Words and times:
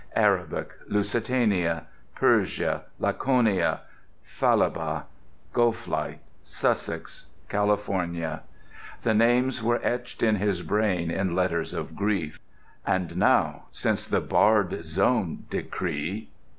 Arabic, 0.15 0.69
Lusitania, 0.89 1.85
Persia, 2.15 2.85
Laconia, 2.99 3.81
Falaba, 4.25 5.03
Gulflight, 5.53 6.17
Sussex, 6.41 7.27
California—the 7.49 9.13
names 9.13 9.61
were 9.61 9.79
etched 9.83 10.23
in 10.23 10.37
his 10.37 10.63
brain 10.63 11.11
in 11.11 11.35
letters 11.35 11.71
of 11.75 11.95
grief. 11.95 12.39
And 12.83 13.15
now, 13.15 13.65
since 13.71 14.07
the 14.07 14.21
"barred 14.21 14.83
zone" 14.83 15.45
decree 15.51 16.31